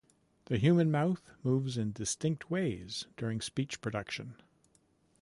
[0.45, 4.33] The human mouth moves in distinct ways during speech production.